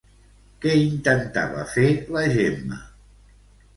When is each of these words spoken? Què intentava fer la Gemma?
Què 0.63 0.71
intentava 0.83 1.67
fer 1.75 1.85
la 2.17 2.25
Gemma? 2.39 2.81